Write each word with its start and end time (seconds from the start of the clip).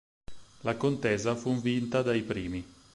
La 0.61 0.77
contesa 0.77 1.35
fu 1.35 1.61
vinta 1.61 2.01
dai 2.01 2.23
primi. 2.23 2.65